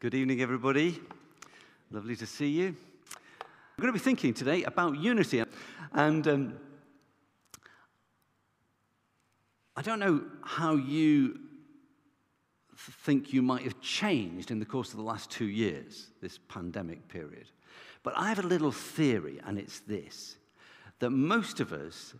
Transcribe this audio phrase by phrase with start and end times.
[0.00, 0.98] Good evening, everybody.
[1.90, 2.68] Lovely to see you.
[2.68, 5.44] I'm going to be thinking today about unity.
[5.92, 6.58] And um,
[9.76, 11.38] I don't know how you
[12.78, 17.06] think you might have changed in the course of the last two years, this pandemic
[17.08, 17.50] period.
[18.02, 20.38] But I have a little theory, and it's this
[21.00, 22.14] that most of us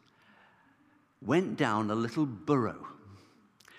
[1.25, 2.89] went down a little burrow.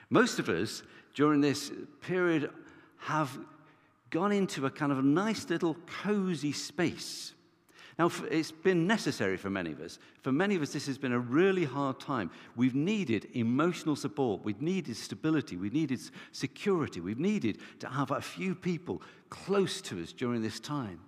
[0.10, 0.82] Most of us,
[1.14, 1.72] during this
[2.02, 2.50] period,
[2.98, 3.38] have
[4.12, 7.34] gone into a kind of a nice little cozy space.
[7.98, 10.00] Now, it's been necessary for many of us.
[10.22, 12.32] For many of us, this has been a really hard time.
[12.56, 14.44] We've needed emotional support.
[14.44, 15.58] We've needed stability.
[15.58, 16.00] We've needed
[16.32, 17.00] security.
[17.00, 21.00] We've needed to have a few people close to us during this time.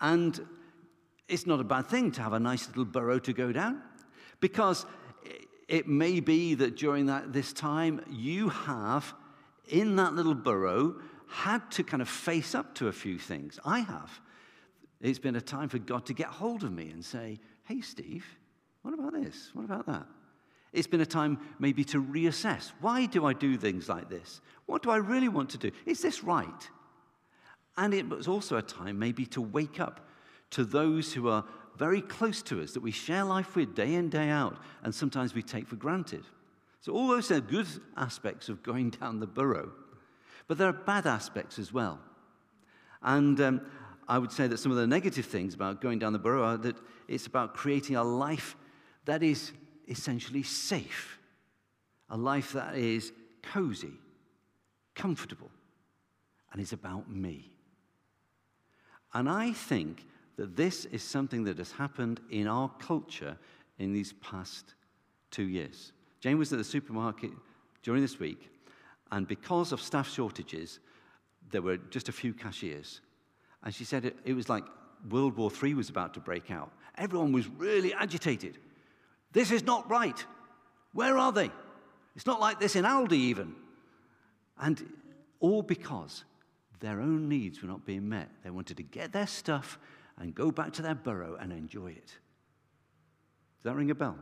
[0.00, 0.44] And
[1.28, 3.80] it's not a bad thing to have a nice little burrow to go down
[4.40, 4.84] because
[5.68, 9.14] it may be that during that, this time you have
[9.68, 10.96] in that little burrow
[11.32, 13.58] had to kind of face up to a few things.
[13.64, 14.20] I have.
[15.00, 18.24] It's been a time for God to get hold of me and say, hey, Steve,
[18.82, 19.50] what about this?
[19.54, 20.06] What about that?
[20.72, 22.72] It's been a time maybe to reassess.
[22.80, 24.40] Why do I do things like this?
[24.66, 25.70] What do I really want to do?
[25.86, 26.70] Is this right?
[27.76, 30.06] And it was also a time maybe to wake up
[30.50, 31.44] to those who are
[31.78, 35.34] very close to us, that we share life with day in, day out, and sometimes
[35.34, 36.24] we take for granted.
[36.80, 39.72] So, all those are good aspects of going down the burrow.
[40.48, 42.00] But there are bad aspects as well.
[43.02, 43.60] And um,
[44.08, 46.56] I would say that some of the negative things about going down the burrow are
[46.58, 46.76] that
[47.08, 48.56] it's about creating a life
[49.04, 49.52] that is
[49.88, 51.18] essentially safe,
[52.10, 53.12] a life that is
[53.42, 53.92] cozy,
[54.94, 55.50] comfortable,
[56.52, 57.50] and is about me.
[59.14, 60.06] And I think
[60.36, 63.36] that this is something that has happened in our culture
[63.78, 64.74] in these past
[65.30, 65.92] two years.
[66.20, 67.30] Jane was at the supermarket
[67.82, 68.50] during this week,
[69.12, 70.80] and because of staff shortages,
[71.50, 73.02] there were just a few cashiers.
[73.62, 74.64] And she said it, it was like
[75.10, 76.72] World War III was about to break out.
[76.96, 78.58] Everyone was really agitated.
[79.32, 80.24] This is not right.
[80.94, 81.50] Where are they?
[82.16, 83.54] It's not like this in Aldi, even.
[84.58, 84.82] And
[85.40, 86.24] all because
[86.80, 88.30] their own needs were not being met.
[88.42, 89.78] They wanted to get their stuff
[90.18, 92.06] and go back to their burrow and enjoy it.
[92.06, 94.16] Does that ring a bell?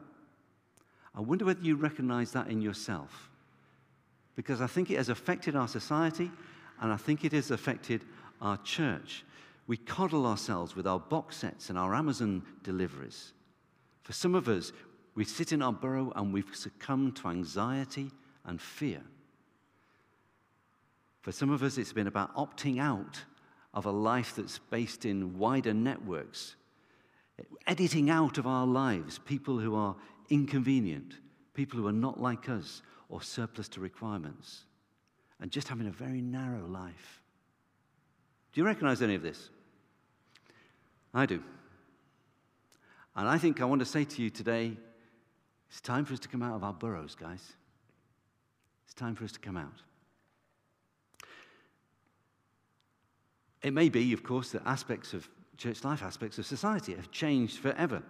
[1.14, 3.29] I wonder whether you recognize that in yourself.
[4.36, 6.30] Because I think it has affected our society
[6.80, 8.04] and I think it has affected
[8.40, 9.24] our church.
[9.66, 13.32] We coddle ourselves with our box sets and our Amazon deliveries.
[14.02, 14.72] For some of us,
[15.14, 18.10] we sit in our burrow and we've succumbed to anxiety
[18.44, 19.02] and fear.
[21.22, 23.20] For some of us, it's been about opting out
[23.74, 26.56] of a life that's based in wider networks,
[27.66, 29.94] editing out of our lives people who are
[30.30, 31.14] inconvenient,
[31.54, 34.64] people who are not like us or surplus to requirements,
[35.40, 37.20] and just having a very narrow life.
[38.52, 39.50] Do you recognize any of this?
[41.12, 41.42] I do.
[43.16, 44.76] And I think I want to say to you today
[45.68, 47.52] it's time for us to come out of our burrows, guys.
[48.84, 49.82] It's time for us to come out.
[53.62, 57.58] It may be, of course, that aspects of church life, aspects of society have changed
[57.58, 58.02] forever.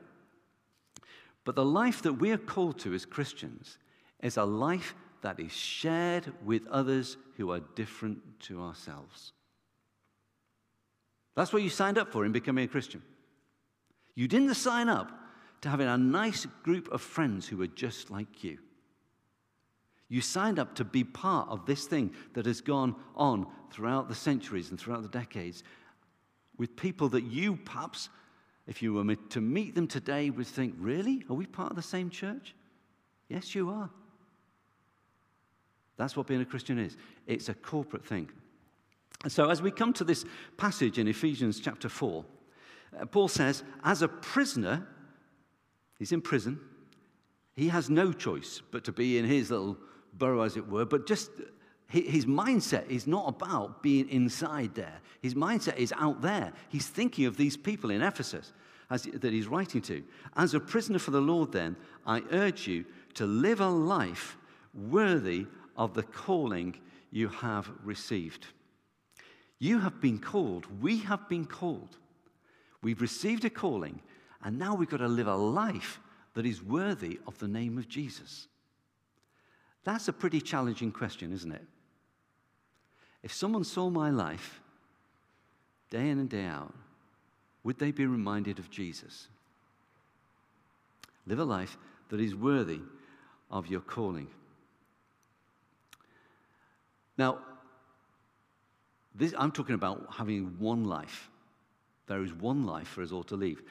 [1.44, 3.78] But the life that we are called to as Christians
[4.22, 9.32] is a life that is shared with others who are different to ourselves.
[11.36, 13.03] That's what you signed up for in becoming a Christian.
[14.14, 15.10] You didn't sign up
[15.62, 18.59] to having a nice group of friends who were just like you.
[20.09, 24.14] You signed up to be part of this thing that has gone on throughout the
[24.14, 25.62] centuries and throughout the decades
[26.59, 28.09] with people that you, perhaps,
[28.66, 31.25] if you were to meet them today, would think, really?
[31.30, 32.54] Are we part of the same church?
[33.28, 33.88] Yes, you are.
[36.00, 36.96] That's what being a Christian is
[37.26, 38.30] it's a corporate thing.
[39.22, 40.24] And so, as we come to this
[40.56, 42.24] passage in Ephesians chapter 4,
[42.98, 44.86] uh, Paul says, as a prisoner,
[45.98, 46.58] he's in prison,
[47.54, 49.76] he has no choice but to be in his little
[50.14, 51.30] burrow, as it were, but just
[51.88, 55.00] his mindset is not about being inside there.
[55.20, 56.53] His mindset is out there.
[56.70, 58.54] He's thinking of these people in Ephesus
[58.88, 60.03] as, that he's writing to.
[60.34, 61.76] As a prisoner for the Lord, then,
[62.06, 64.38] I urge you to live a life
[64.72, 65.46] worthy
[65.80, 66.77] of the calling
[67.10, 68.47] you have received.
[69.59, 70.66] You have been called.
[70.80, 71.97] We have been called.
[72.82, 74.00] We've received a calling,
[74.44, 75.98] and now we've got to live a life
[76.34, 78.47] that is worthy of the name of Jesus.
[79.82, 81.66] That's a pretty challenging question, isn't it?
[83.22, 84.60] If someone saw my life
[85.88, 86.74] day in and day out,
[87.65, 89.28] would they be reminded of Jesus?
[91.27, 91.78] Live a life
[92.10, 92.80] that is worthy
[93.50, 94.28] of your calling.
[97.20, 97.36] Now,
[99.14, 101.28] This, I'm talking about having one life.
[102.06, 103.62] There is one life for us all to live.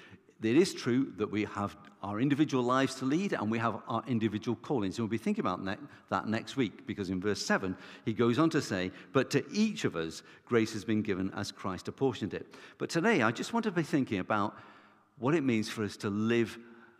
[0.43, 4.03] It is true that we have our individual lives to lead and we have our
[4.07, 4.99] individual callings.
[4.99, 7.75] And we'll be thinking about ne- that next week because in verse 7,
[8.05, 11.51] he goes on to say, But to each of us, grace has been given as
[11.51, 12.45] Christ apportioned it.
[12.77, 14.55] But today, I just want to be thinking about
[15.17, 16.55] what it means for us to live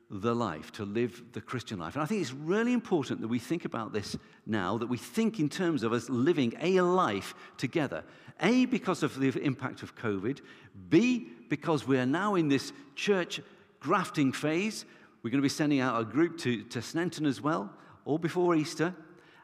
[0.10, 1.96] the life, to live the Christian life.
[1.96, 5.40] And I think it's really important that we think about this now, that we think
[5.40, 8.04] in terms of us living a life together.
[8.42, 10.42] A, because of the impact of COVID.
[10.90, 13.40] B, because we are now in this church
[13.80, 14.86] grafting phase.
[15.22, 17.72] We're going to be sending out a group to, to Sneinton as well,
[18.06, 18.96] all before Easter.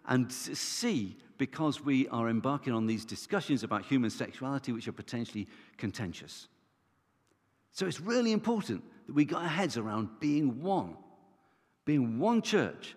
[0.08, 5.48] And C, because we are embarking on these discussions about human sexuality, which are potentially
[5.78, 6.48] contentious.
[7.72, 10.96] So it's really important that we got our heads around being one,
[11.86, 12.96] being one church,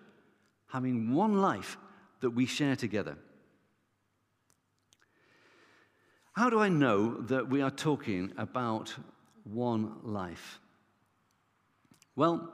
[0.67, 1.77] having one life
[2.21, 3.17] that we share together.
[6.33, 8.95] How do I know that we are talking about
[9.43, 10.59] one life?
[12.15, 12.53] Well,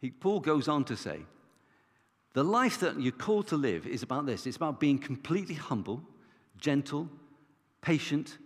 [0.00, 1.22] he, Paul goes on to say,
[2.34, 6.02] the life that you're called to live is about this it's about being completely humble,
[6.56, 7.08] gentle,
[7.80, 8.38] patient,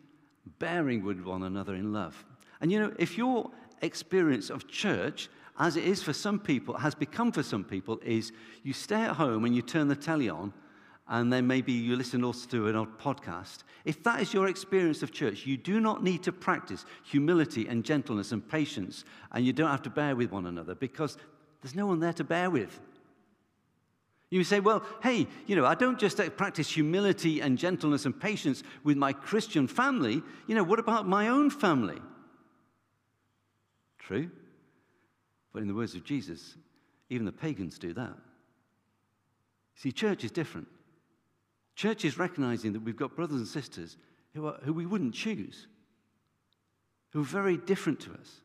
[0.59, 2.25] bearing with one another in love.
[2.61, 3.51] And you know, if your
[3.83, 8.33] experience of church, as it is for some people, has become for some people, is
[8.63, 10.53] you stay at home and you turn the telly on,
[11.09, 13.65] and then maybe you listen also to an old podcast.
[13.85, 17.85] If that is your experience of church, you do not need to practice humility and
[17.85, 21.19] gentleness and patience, and you don't have to bear with one another because
[21.61, 22.81] there's no one there to bear with.
[24.31, 28.19] You say, well, hey, you know, I don't just uh, practice humility and gentleness and
[28.19, 30.23] patience with my Christian family.
[30.47, 32.01] You know, what about my own family?
[34.03, 34.31] True.
[35.53, 36.57] But in the words of Jesus,
[37.09, 38.17] even the pagans do that.
[39.77, 40.69] See, church is different.
[41.75, 43.97] Church is recognizing that we've got brothers and sisters
[44.35, 45.67] who, are, who we wouldn't choose,
[47.11, 48.41] who are very different to us.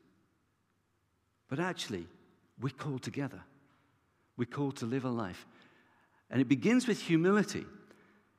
[1.49, 2.07] But actually,
[2.59, 3.41] we're called together.
[4.37, 5.45] We're called to live a life.
[6.29, 7.65] And it begins with humility.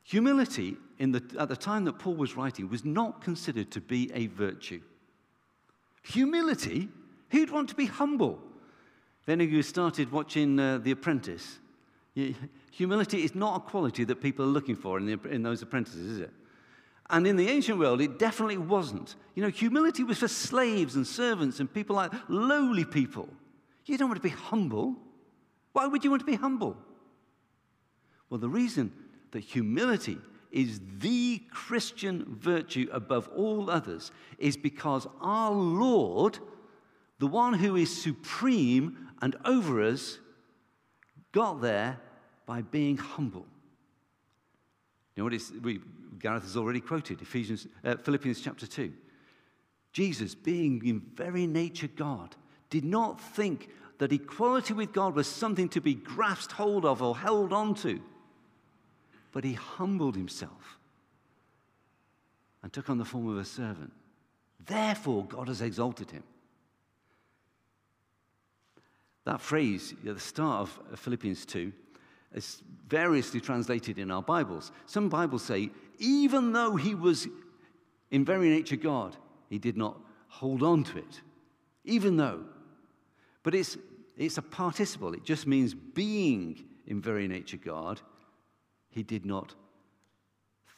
[0.04, 4.10] Humility, in the, at the time that Paul was writing, was not considered to be
[4.14, 4.80] a virtue.
[6.02, 6.88] Humility
[7.30, 8.40] Who'd want to be humble?
[9.26, 11.58] Of you started watching uh, The Apprentice,
[12.70, 16.12] humility is not a quality that people are looking for in, the, in those apprentices,
[16.12, 16.30] is it?
[17.10, 19.16] And in the ancient world, it definitely wasn't.
[19.34, 23.28] You know, humility was for slaves and servants and people like lowly people.
[23.86, 24.96] You don't want to be humble.
[25.72, 26.76] Why would you want to be humble?
[28.28, 28.92] Well, the reason
[29.30, 30.19] that humility
[30.50, 36.38] is the Christian virtue above all others is because our Lord
[37.18, 40.18] the one who is supreme and over us,
[41.32, 41.98] got there
[42.46, 43.46] by being humble.
[45.14, 45.80] You know what is, we,
[46.18, 48.92] Gareth has already quoted Ephesians, uh, Philippians chapter 2.
[49.92, 52.36] Jesus, being in very nature God,
[52.70, 53.68] did not think
[53.98, 58.00] that equality with God was something to be grasped hold of or held on to,
[59.32, 60.78] but he humbled himself
[62.62, 63.92] and took on the form of a servant.
[64.64, 66.22] Therefore, God has exalted him
[69.28, 71.70] that phrase at the start of uh, Philippians 2
[72.32, 74.72] is variously translated in our Bibles.
[74.86, 77.28] Some Bibles say, even though he was
[78.10, 79.16] in very nature God,
[79.50, 81.20] he did not hold on to it.
[81.85, 82.42] Even though.
[83.42, 83.76] But it's,
[84.16, 88.00] it's a participle, it just means being in very nature God,
[88.88, 89.54] he did not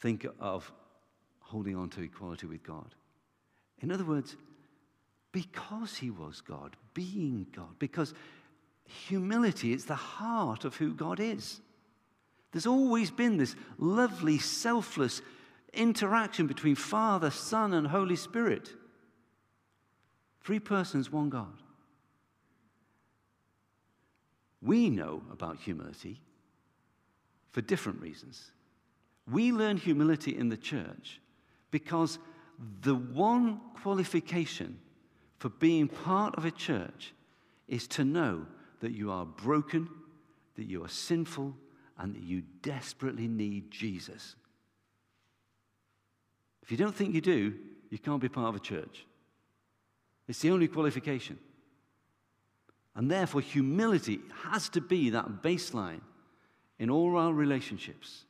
[0.01, 0.69] think of
[1.39, 2.95] holding on to equality with God.
[3.79, 4.35] In other words,
[5.31, 8.13] because he was God, being God, because
[8.91, 11.61] humility is the heart of who God is.
[12.51, 15.21] There's always been this lovely, selfless
[15.73, 18.69] interaction between Father, Son, and Holy Spirit.
[20.41, 21.61] Three persons, one God.
[24.61, 26.19] We know about humility
[27.51, 28.51] for different reasons.
[29.29, 31.21] We learn humility in the church
[31.71, 32.19] because
[32.81, 34.79] the one qualification
[35.39, 37.13] for being part of a church
[37.67, 38.45] is to know
[38.81, 39.87] that you are broken,
[40.55, 41.55] that you are sinful,
[41.97, 44.35] and that you desperately need Jesus.
[46.63, 47.53] If you don't think you do,
[47.89, 49.05] you can't be part of a church.
[50.27, 51.37] It's the only qualification.
[52.95, 54.19] And therefore, humility
[54.49, 56.01] has to be that baseline
[56.79, 58.25] in all our relationships.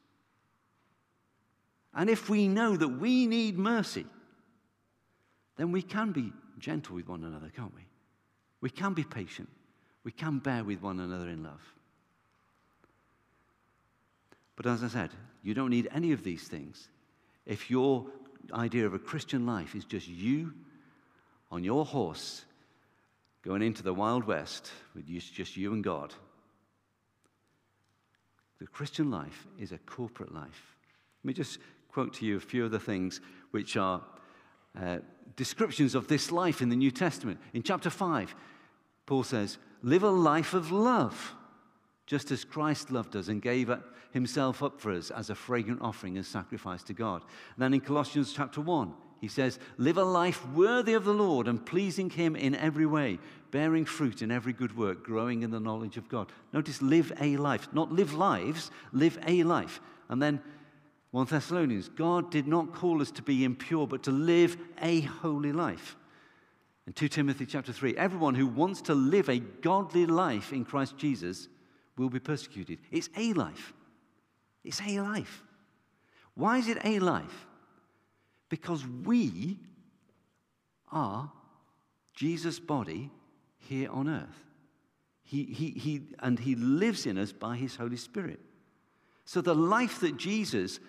[1.93, 4.05] And if we know that we need mercy,
[5.57, 7.85] then we can be gentle with one another, can't we?
[8.61, 9.49] We can be patient
[10.03, 11.61] we can bear with one another in love.
[14.55, 15.11] But as I said,
[15.43, 16.87] you don't need any of these things
[17.45, 18.05] if your
[18.53, 20.53] idea of a Christian life is just you
[21.51, 22.45] on your horse
[23.43, 26.13] going into the Wild West with just you and God.
[28.59, 30.75] The Christian life is a corporate life.
[31.23, 31.57] Let me just
[31.91, 34.01] quote to you a few of the things which are
[34.79, 34.99] uh,
[35.35, 37.39] descriptions of this life in the New Testament.
[37.53, 38.35] In chapter 5,
[39.07, 41.35] Paul says, Live a life of love,
[42.05, 43.71] just as Christ loved us and gave
[44.11, 47.23] himself up for us as a fragrant offering and sacrifice to God.
[47.55, 51.47] And then in Colossians chapter 1, he says, Live a life worthy of the Lord
[51.47, 53.19] and pleasing Him in every way,
[53.51, 56.31] bearing fruit in every good work, growing in the knowledge of God.
[56.51, 57.67] Notice, live a life.
[57.71, 59.79] Not live lives, live a life.
[60.09, 60.41] And then
[61.11, 65.51] 1 Thessalonians, God did not call us to be impure, but to live a holy
[65.51, 65.95] life.
[66.85, 70.97] And 2 Timothy chapter 3, everyone who wants to live a godly life in Christ
[70.97, 71.47] Jesus
[71.97, 72.79] will be persecuted.
[72.91, 73.73] It's a life.
[74.63, 75.43] It's a life.
[76.33, 77.47] Why is it a life?
[78.49, 79.59] Because we
[80.91, 81.31] are
[82.15, 83.11] Jesus' body
[83.59, 84.45] here on earth.
[85.23, 88.39] He, he, he, and he lives in us by his Holy Spirit.
[89.23, 90.79] So the life that Jesus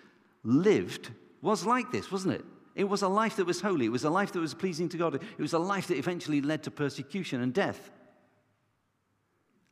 [0.43, 2.45] lived was like this, wasn't it?
[2.75, 3.85] It was a life that was holy.
[3.85, 5.15] It was a life that was pleasing to God.
[5.15, 7.91] It was a life that eventually led to persecution and death.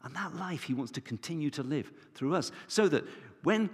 [0.03, 2.51] And that life he wants to continue to live through us.
[2.67, 3.03] So that
[3.43, 3.69] when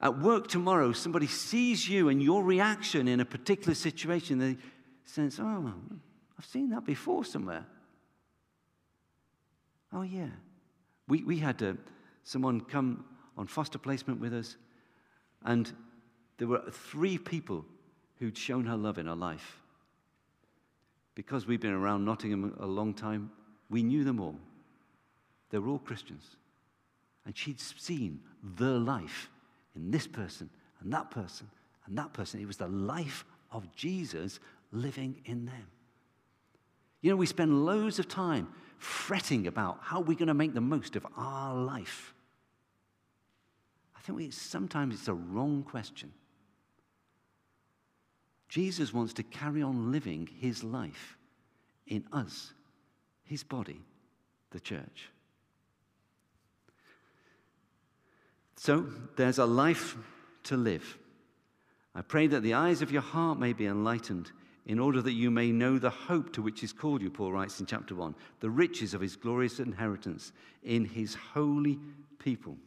[0.00, 4.56] at work tomorrow, somebody sees you and your reaction in a particular situation, they
[5.04, 5.72] sense, oh,
[6.38, 7.64] I've seen that before somewhere.
[9.92, 10.30] Oh, yeah.
[11.08, 11.74] We, we had uh,
[12.24, 13.04] someone come
[13.36, 14.56] on foster placement with us,
[15.44, 15.72] and
[16.38, 17.64] there were three people
[18.22, 19.60] who'd shown her love in her life.
[21.16, 23.32] Because we've been around Nottingham a long time,
[23.68, 24.36] we knew them all.
[25.50, 26.36] They were all Christians.
[27.26, 28.20] And she'd seen
[28.56, 29.28] the life
[29.74, 30.48] in this person
[30.80, 31.50] and that person
[31.86, 32.40] and that person.
[32.40, 34.38] It was the life of Jesus
[34.70, 35.66] living in them.
[37.00, 38.46] You know, we spend loads of time
[38.78, 42.14] fretting about how we're going to make the most of our life.
[43.96, 46.12] I think we, sometimes it's a wrong question.
[48.52, 51.16] Jesus wants to carry on living his life
[51.86, 52.52] in us,
[53.24, 53.80] his body,
[54.50, 55.08] the church.
[58.56, 58.84] So
[59.16, 59.96] there's a life
[60.42, 60.98] to live.
[61.94, 64.30] I pray that the eyes of your heart may be enlightened
[64.66, 67.58] in order that you may know the hope to which he's called you, Paul writes
[67.58, 70.30] in chapter 1, the riches of his glorious inheritance
[70.62, 71.78] in his holy
[72.18, 72.58] people.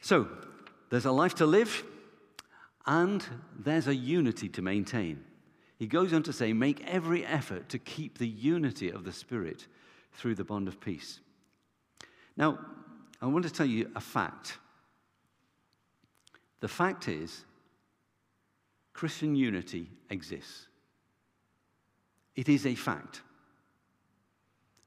[0.00, 0.26] So,
[0.88, 1.84] there's a life to live
[2.86, 3.24] and
[3.58, 5.24] there's a unity to maintain.
[5.78, 9.66] He goes on to say, make every effort to keep the unity of the Spirit
[10.12, 11.20] through the bond of peace.
[12.36, 12.58] Now,
[13.22, 14.58] I want to tell you a fact.
[16.60, 17.44] The fact is,
[18.92, 20.66] Christian unity exists.
[22.36, 23.22] It is a fact.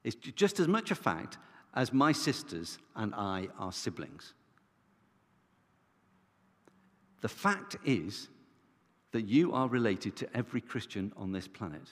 [0.03, 1.38] It's just as much a fact
[1.73, 4.33] as my sisters and I are siblings.
[7.24, 8.27] The fact is
[9.13, 11.88] that you are related to every Christian on this planet.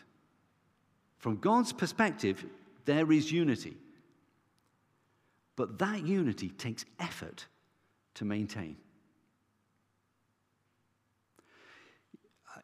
[1.19, 2.45] From God's perspective,
[2.83, 3.77] there is unity.
[5.55, 7.45] But that unity takes effort
[8.15, 8.75] to maintain.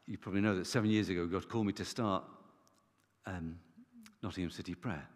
[0.06, 2.26] You probably know that seven years ago, God called me to start
[3.26, 3.58] um,
[4.22, 5.08] Nottingham City Prayer.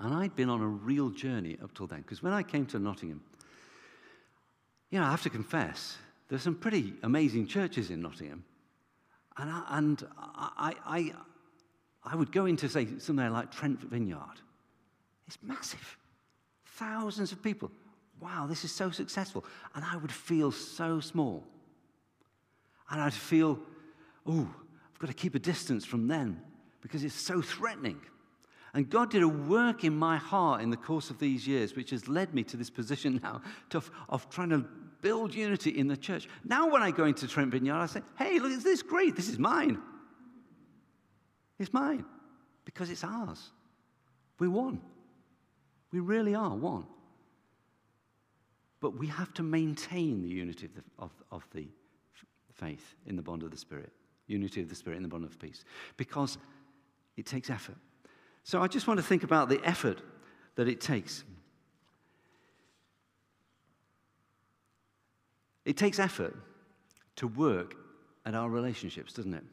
[0.00, 2.02] And I'd been on a real journey up till then.
[2.02, 3.22] Because when I came to Nottingham,
[4.94, 5.96] you know, I have to confess,
[6.28, 8.44] there's some pretty amazing churches in Nottingham.
[9.36, 11.12] And I, and I, I,
[12.04, 14.40] I would go into, say, somewhere like Trent Vineyard.
[15.26, 15.98] It's massive.
[16.76, 17.72] Thousands of people.
[18.20, 19.44] Wow, this is so successful.
[19.74, 21.42] And I would feel so small.
[22.88, 23.58] And I'd feel,
[24.28, 24.48] oh,
[24.92, 26.40] I've got to keep a distance from them
[26.82, 28.00] because it's so threatening.
[28.74, 31.90] And God did a work in my heart in the course of these years, which
[31.90, 34.64] has led me to this position now to, of trying to
[35.04, 36.26] build unity in the church.
[36.44, 39.14] Now, when I go into Trent Vineyard, I say, hey, look, is this great?
[39.14, 39.78] This is mine.
[41.58, 42.06] It's mine
[42.64, 43.50] because it's ours.
[44.38, 44.80] We won.
[45.92, 46.86] We really are one.
[48.80, 51.68] But we have to maintain the unity of the, of, of the
[52.54, 53.92] faith in the bond of the Spirit,
[54.26, 55.66] unity of the Spirit in the bond of peace,
[55.98, 56.38] because
[57.18, 57.76] it takes effort.
[58.42, 60.00] So I just want to think about the effort
[60.54, 61.24] that it takes.
[65.64, 66.36] It takes effort
[67.16, 67.74] to work
[68.26, 69.44] at our relationships, doesn't it?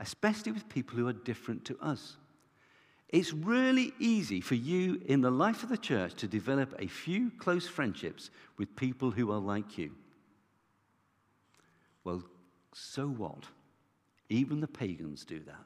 [0.00, 2.16] Especially with people who are different to us.
[3.08, 7.30] It's really easy for you in the life of the church to develop a few
[7.38, 9.92] close friendships with people who are like you.
[12.04, 12.22] Well,
[12.72, 13.44] so what?
[14.30, 15.64] Even the pagans do that.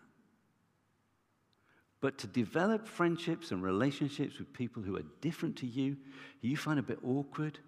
[2.01, 5.97] But to develop friendships and relationships with people who are different to you,
[6.41, 7.59] you find a bit awkward,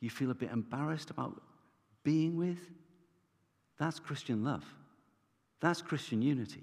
[0.00, 1.40] you feel a bit embarrassed about
[2.04, 2.58] being with,
[3.78, 4.64] that's Christian love.
[5.60, 6.62] That's Christian unity.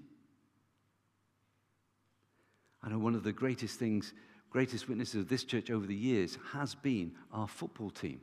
[2.81, 4.13] I know one of the greatest things,
[4.49, 8.21] greatest witnesses of this church over the years has been our football team.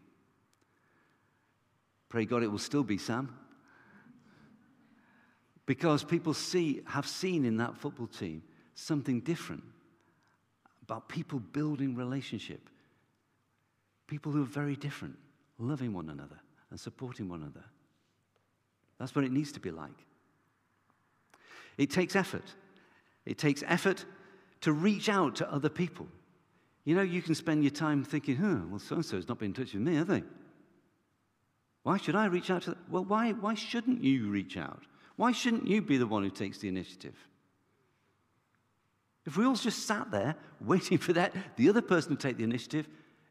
[2.09, 3.37] Pray God it will still be Sam.
[5.67, 8.43] Because people see, have seen in that football team
[8.75, 9.63] something different
[10.83, 12.69] about people building relationship.
[14.11, 15.17] People who are very different,
[15.59, 16.37] loving one another
[16.71, 17.65] and supporting one another.
[18.99, 20.05] That's what it needs to be like.
[21.79, 22.43] It takes effort.
[23.25, 24.05] It takes effort
[24.63, 26.09] to reach out to other people.
[26.85, 29.39] You know, you can spend your time thinking, huh, well, so and so so's not
[29.39, 30.25] been in touch with me, have they?
[31.85, 32.81] Why should I reach out to them?
[32.91, 34.83] Well, why, why shouldn't you reach out?
[35.15, 37.15] Why shouldn't you be the one who takes the initiative?
[39.25, 42.45] If we all just sat there waiting for that, the other person to take the
[42.45, 42.89] initiative,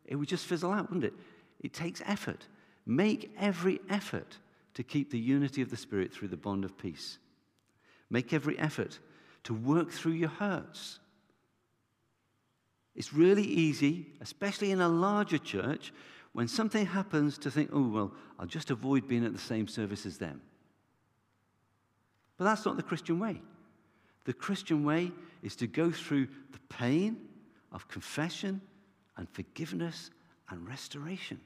[0.10, 1.14] it would just fizzle out, wouldn't it?
[1.62, 2.48] It takes effort.
[2.86, 4.38] Make every effort
[4.74, 7.20] to keep the unity of the Spirit through the bond of peace.
[8.10, 8.98] Make every effort
[9.44, 11.00] to work through your hurts.
[12.96, 15.94] It's really easy, especially in a larger church,
[16.34, 20.08] when something happens to think, oh, well, I'll just avoid being at the same service
[20.08, 20.42] as them.
[22.38, 23.42] But that's not the Christian way.
[24.26, 25.12] The Christian way
[25.44, 27.18] is to go through the pain
[27.72, 28.62] of confession
[29.20, 30.12] and forgiveness
[30.50, 31.40] and restoration.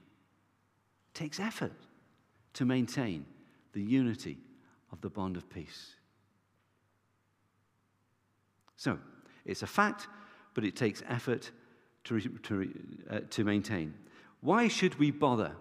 [1.10, 1.74] It takes effort
[2.54, 3.26] to maintain
[3.74, 4.38] the unity
[4.92, 5.96] of the bond of peace.
[8.78, 9.00] So,
[9.44, 10.08] it's a fact,
[10.54, 11.50] but it takes effort
[12.04, 12.70] to, to,
[13.10, 13.96] uh, to maintain.
[14.42, 15.54] Why should we bother?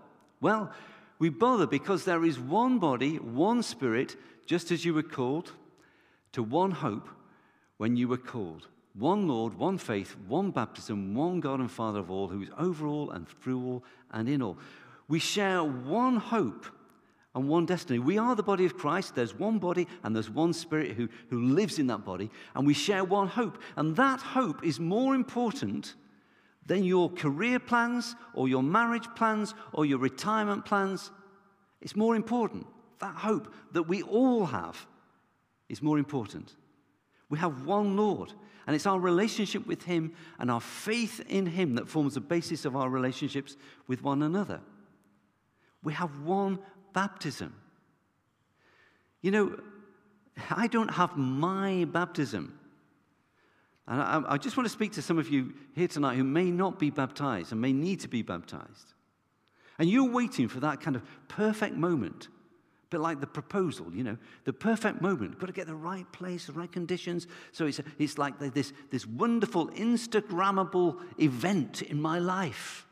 [0.42, 0.70] Well,
[1.18, 5.52] we bother because there is one body, one spirit, just as you were called,
[6.32, 7.08] to one hope
[7.78, 8.68] when you were called.
[8.94, 12.86] One Lord, one faith, one baptism, one God and Father of all, who is over
[12.86, 14.58] all and through all and in all.
[15.08, 16.66] We share one hope
[17.34, 17.98] and one destiny.
[17.98, 19.14] We are the body of Christ.
[19.14, 22.74] There's one body and there's one spirit who, who lives in that body, and we
[22.74, 23.58] share one hope.
[23.76, 25.94] And that hope is more important
[26.66, 31.10] than your career plans or your marriage plans or your retirement plans.
[31.80, 32.66] It's more important.
[33.00, 34.86] That hope that we all have
[35.68, 36.54] is more important.
[37.32, 38.30] We have one Lord,
[38.66, 42.66] and it's our relationship with Him and our faith in Him that forms the basis
[42.66, 44.60] of our relationships with one another.
[45.82, 46.58] We have one
[46.92, 47.54] baptism.
[49.22, 49.58] You know,
[50.50, 52.58] I don't have my baptism.
[53.88, 56.50] And I, I, just want to speak to some of you here tonight who may
[56.50, 58.92] not be baptized and may need to be baptized.
[59.78, 62.28] And you're waiting for that kind of perfect moment,
[62.92, 65.38] bit like the proposal, you know, the perfect moment.
[65.38, 67.26] Got to get the right place, the right conditions.
[67.50, 72.86] So it's, it's like this, this wonderful, Instagrammable event in my life.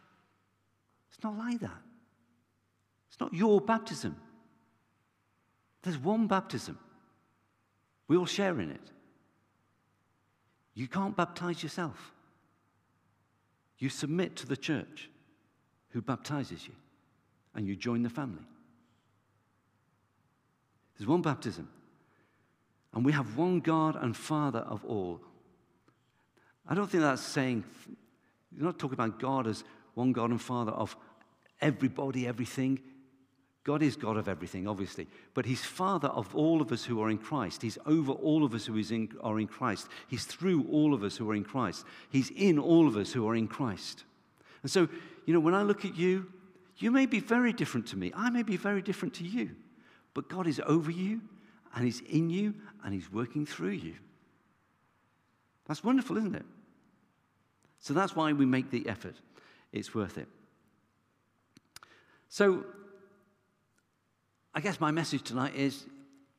[1.12, 1.82] It's not like that.
[3.10, 4.16] It's not your baptism.
[5.82, 6.78] There's one baptism.
[8.08, 8.90] We all share in it.
[10.74, 12.12] You can't baptize yourself.
[13.78, 15.10] You submit to the church
[15.90, 16.74] who baptizes you,
[17.54, 18.44] and you join the family.
[21.00, 21.66] There's one baptism,
[22.92, 25.22] and we have one God and Father of all.
[26.68, 27.64] I don't think that's saying,
[28.54, 30.94] you're not talking about God as one God and Father of
[31.62, 32.80] everybody, everything.
[33.64, 37.08] God is God of everything, obviously, but He's Father of all of us who are
[37.08, 37.62] in Christ.
[37.62, 39.88] He's over all of us who in, are in Christ.
[40.06, 41.86] He's through all of us who are in Christ.
[42.10, 44.04] He's in all of us who are in Christ.
[44.60, 44.86] And so,
[45.24, 46.26] you know, when I look at you,
[46.76, 48.12] you may be very different to me.
[48.14, 49.56] I may be very different to you.
[50.14, 51.20] But God is over you,
[51.74, 53.94] and He's in you, and He's working through you.
[55.66, 56.46] That's wonderful, isn't it?
[57.78, 59.14] So that's why we make the effort.
[59.72, 60.28] It's worth it.
[62.28, 62.64] So,
[64.54, 65.84] I guess my message tonight is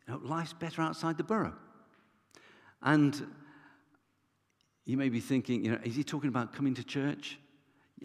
[0.07, 1.53] you know, life's better outside the burrow.
[2.81, 3.25] And
[4.86, 7.38] you may be thinking, you know, is he talking about coming to church?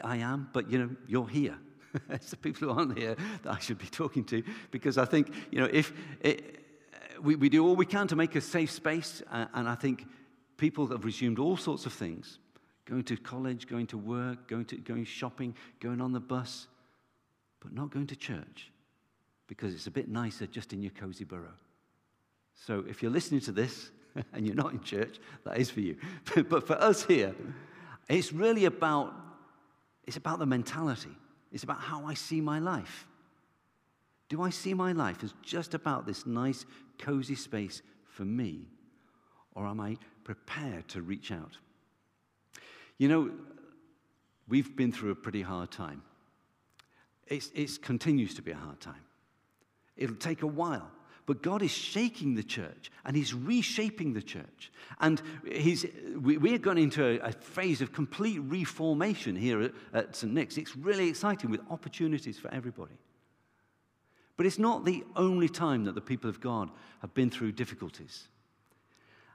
[0.03, 1.57] I am, but you know, you're here.
[2.11, 5.33] it's the people who aren't here that I should be talking to because I think,
[5.51, 6.61] you know, if it,
[7.21, 10.07] we, we do all we can to make a safe space, uh, and I think
[10.57, 12.39] people have resumed all sorts of things
[12.85, 16.69] going to college, going to work, going, to, going shopping, going on the bus,
[17.61, 18.71] but not going to church
[19.49, 21.55] because it's a bit nicer just in your cozy burrow.
[22.55, 23.91] So if you're listening to this
[24.33, 25.97] and you're not in church, that is for you.
[26.49, 27.35] but for us here,
[28.09, 29.15] it's really about
[30.05, 31.11] it's about the mentality.
[31.53, 33.07] It's about how I see my life.
[34.29, 36.67] Do I see my life as just about this nice,
[36.99, 38.67] cozy space for me?
[39.55, 41.57] Or am I prepared to reach out?
[42.99, 43.31] You know,
[44.49, 46.03] we've been through a pretty hard time.
[47.27, 49.05] It continues to be a hard time.
[49.97, 50.91] It'll take a while.
[51.27, 54.71] But God is shaking the church and He's reshaping the church.
[55.01, 55.85] And he's,
[56.19, 60.33] we, we're going into a, a, phase of complete reformation here at, at St.
[60.33, 60.57] Nick's.
[60.57, 62.95] It's really exciting with opportunities for everybody.
[64.37, 68.29] But it's not the only time that the people of God have been through difficulties.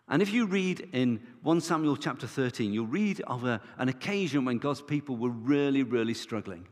[0.07, 4.45] And if you read in 1 Samuel chapter 13, you'll read of a, an occasion
[4.45, 6.67] when God's people were really, really struggling.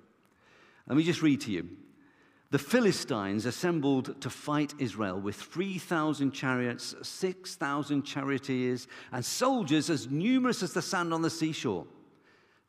[0.87, 1.69] Let me just read to you.
[2.51, 10.63] The Philistines assembled to fight Israel with 3,000 chariots, 6,000 charioteers, and soldiers as numerous
[10.63, 11.85] as the sand on the seashore.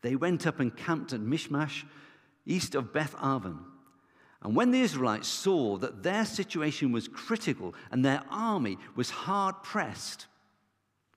[0.02, 1.86] They went up and camped at Michmash,
[2.44, 3.58] east of Beth Aven.
[4.42, 9.62] And when the Israelites saw that their situation was critical and their army was hard
[9.62, 10.26] pressed,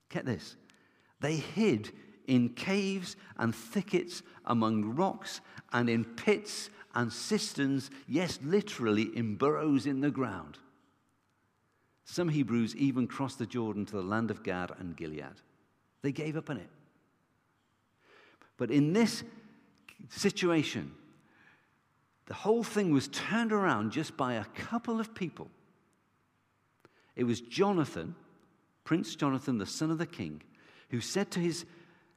[0.08, 0.56] get this,
[1.20, 1.90] they hid
[2.26, 9.86] in caves and thickets among rocks and in pits and cisterns, yes, literally in burrows
[9.86, 10.58] in the ground.
[12.04, 15.40] Some Hebrews even crossed the Jordan to the land of Gad and Gilead.
[16.02, 16.68] They gave up on it.
[18.56, 19.24] But in this
[20.10, 20.92] situation,
[22.26, 25.50] the whole thing was turned around just by a couple of people.
[27.16, 28.14] It was Jonathan,
[28.84, 30.42] Prince Jonathan, the son of the king,
[30.90, 31.64] who said to his,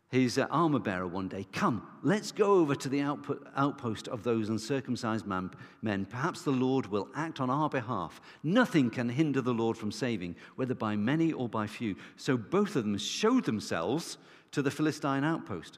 [0.09, 4.47] his armor bearer one day, Come, let's go over to the output, outpost of those
[4.47, 6.05] uncircumcised man, men.
[6.05, 8.21] Perhaps the Lord will act on our behalf.
[8.41, 11.95] Nothing can hinder the Lord from saving, whether by many or by few.
[12.15, 14.17] So both of them showed themselves
[14.51, 15.77] to the Philistine outpost.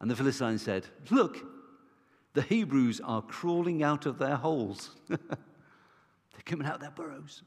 [0.00, 1.44] And the Philistine said, Look,
[2.32, 4.90] the Hebrews are crawling out of their holes.
[5.08, 5.18] They're
[6.46, 7.42] coming out of their burrows.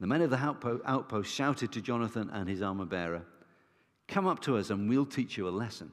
[0.00, 3.22] The men of the outpost shouted to Jonathan and his armor bearer,
[4.10, 5.92] Come up to us and we'll teach you a lesson.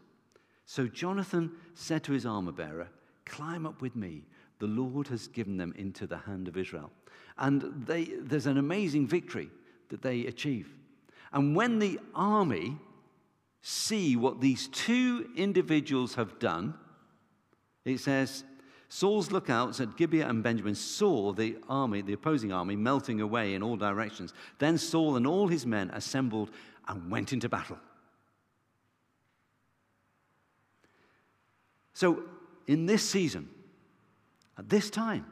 [0.66, 2.90] So Jonathan said to his armor bearer,
[3.26, 4.24] Climb up with me.
[4.60, 6.92] The Lord has given them into the hand of Israel.
[7.38, 9.50] And they, there's an amazing victory
[9.90, 10.74] that they achieve.
[11.32, 12.78] And when the army
[13.62, 16.74] see what these two individuals have done,
[17.86, 18.44] it says,
[18.90, 23.62] Saul's lookouts at Gibeah and Benjamin saw the army, the opposing army, melting away in
[23.62, 24.34] all directions.
[24.58, 26.50] Then Saul and all his men assembled
[26.88, 27.78] and went into battle.
[31.98, 32.22] So,
[32.68, 33.50] in this season,
[34.56, 35.26] at this time,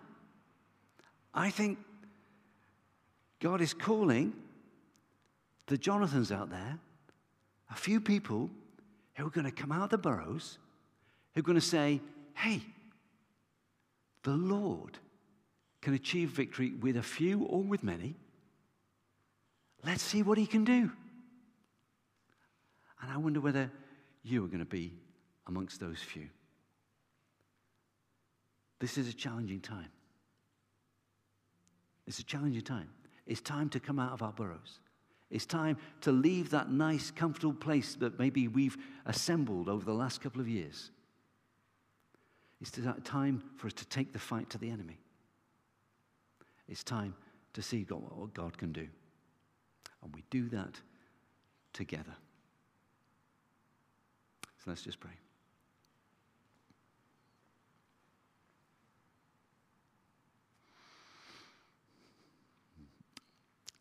[1.32, 1.78] I think
[3.40, 4.34] God is calling
[5.68, 6.80] the Jonathans out there,
[7.70, 8.50] a few people
[9.14, 10.58] who are going to come out of the burrows,
[11.36, 12.02] who are going to say,
[12.34, 12.64] hey,
[14.24, 14.98] the Lord
[15.82, 18.16] can achieve victory with a few or with many.
[19.84, 20.90] Let's see what he can do.
[23.04, 23.72] And I wonder whether
[24.24, 24.96] you are going to be
[25.46, 26.28] amongst those few.
[28.80, 29.90] This is a challenging time.
[32.08, 32.90] It's a challenging time.
[33.26, 34.80] It's time to come out of our burrows.
[35.32, 40.22] It's time to leave that nice, comfortable place that maybe we've assembled over the last
[40.22, 40.92] couple of years
[42.62, 44.98] it's time for us to take the fight to the enemy.
[46.68, 47.16] It's time
[47.54, 48.88] to see God, what God can do.
[50.04, 50.80] And we do that
[51.74, 52.16] together.
[54.58, 55.12] So let's just pray.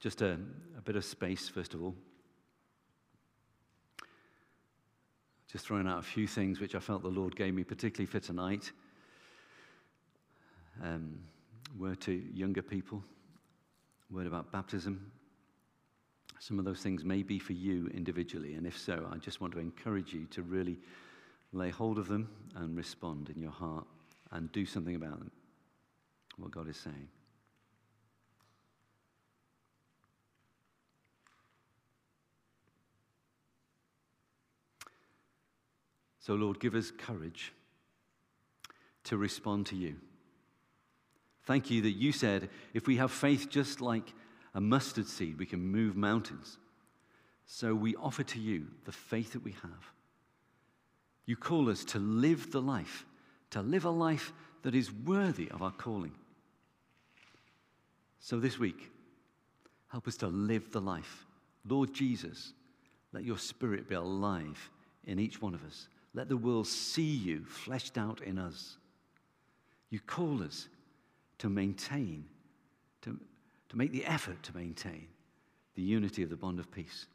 [0.05, 0.37] Just a,
[0.77, 1.95] a bit of space, first of all.
[5.51, 8.21] just throwing out a few things which I felt the Lord gave me, particularly for
[8.21, 8.71] tonight.
[10.83, 11.21] Um,
[11.79, 13.03] word to younger people,
[14.11, 15.11] word about baptism.
[16.39, 19.55] Some of those things may be for you individually, and if so, I just want
[19.55, 20.77] to encourage you to really
[21.55, 23.87] lay hold of them and respond in your heart
[24.33, 25.31] and do something about them,
[26.37, 27.09] what God is saying.
[36.25, 37.53] So, Lord, give us courage
[39.05, 39.97] to respond to you.
[41.43, 44.15] Thank you that you said if we have faith just like
[44.55, 46.57] a mustard seed, we can move mountains.
[47.45, 49.93] So we offer to you the faith that we have.
[51.27, 53.05] You call us to live the life,
[53.51, 54.33] to live a life
[54.63, 56.15] that is worthy of our calling.
[58.21, 58.91] So this week,
[59.89, 61.27] help us to live the life.
[61.69, 62.55] Lord Jesus,
[63.13, 64.71] let your spirit be alive
[65.05, 65.87] in each one of us.
[66.15, 68.77] Let the world see you fleshed out in us.
[69.91, 70.69] You call us
[71.39, 72.25] to maintain,
[73.03, 73.19] to,
[73.69, 75.09] to make the effort to maintain
[75.75, 77.07] the unity of the bond of peace.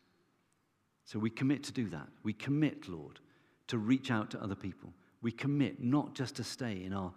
[1.06, 2.08] So we commit to do that.
[2.24, 3.20] We commit, Lord,
[3.68, 4.94] to reach out to other people.
[5.22, 7.12] We commit not just to stay in our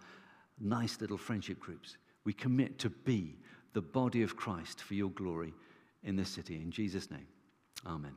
[0.59, 1.97] nice little friendship groups.
[2.23, 3.35] We commit to be
[3.73, 5.53] the body of Christ for your glory
[6.03, 6.55] in this city.
[6.55, 7.27] In Jesus' name,
[7.85, 8.13] amen.